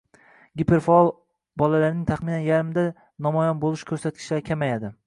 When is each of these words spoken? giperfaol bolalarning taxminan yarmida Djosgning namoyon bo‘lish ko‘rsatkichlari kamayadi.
giperfaol 0.61 1.09
bolalarning 1.63 2.07
taxminan 2.09 2.43
yarmida 2.47 2.87
Djosgning 2.89 3.29
namoyon 3.29 3.63
bo‘lish 3.67 3.87
ko‘rsatkichlari 3.93 4.51
kamayadi. 4.53 4.95